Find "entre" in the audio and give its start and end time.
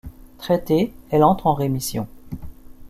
1.23-1.45